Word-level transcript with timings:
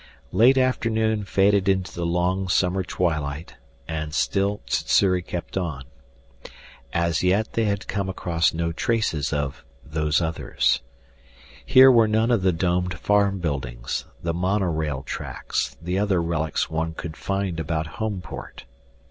Late 0.31 0.57
afternoon 0.57 1.25
faded 1.25 1.69
into 1.69 1.93
the 1.93 2.07
long 2.07 2.47
summer 2.47 2.83
twilight 2.83 3.57
and 3.87 4.15
still 4.15 4.59
Sssuri 4.65 5.21
kept 5.21 5.57
on. 5.57 5.83
As 6.91 7.21
yet 7.21 7.53
they 7.53 7.65
had 7.65 7.87
come 7.87 8.09
across 8.09 8.51
no 8.51 8.71
traces 8.71 9.31
of 9.31 9.63
Those 9.85 10.19
Others. 10.19 10.81
Here 11.63 11.91
were 11.91 12.07
none 12.07 12.31
of 12.31 12.41
the 12.41 12.51
domed 12.51 12.95
farm 12.95 13.37
buildings, 13.37 14.05
the 14.23 14.33
monorail 14.33 15.03
tracks, 15.03 15.77
the 15.79 15.99
other 15.99 16.19
relics 16.19 16.67
one 16.67 16.95
could 16.95 17.15
find 17.15 17.59
about 17.59 17.85
Homeport. 18.01 18.63